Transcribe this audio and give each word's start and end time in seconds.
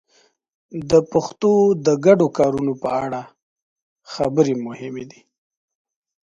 د 0.89 0.93
پښتو 1.11 1.51
د 1.85 1.87
ګډو 2.05 2.27
کارونو 2.37 2.73
په 2.83 2.89
اړه 3.05 3.21
خبرې 4.13 4.55
مهمې 4.65 5.05
دي. 5.11 5.21